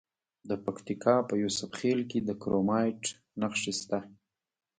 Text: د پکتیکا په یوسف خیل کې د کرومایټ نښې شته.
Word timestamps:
د 0.49 0.51
پکتیکا 0.65 1.15
په 1.29 1.33
یوسف 1.41 1.69
خیل 1.79 1.99
کې 2.09 2.19
د 2.23 2.29
کرومایټ 2.41 3.03
نښې 3.39 3.73
شته. 3.79 3.99